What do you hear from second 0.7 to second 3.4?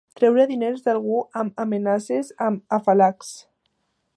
d'algú amb amenaces, amb afalacs.